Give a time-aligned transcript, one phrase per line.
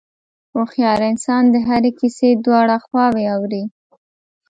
[0.53, 3.63] هوښیار انسان د هرې کیسې دواړه خواوې اوري.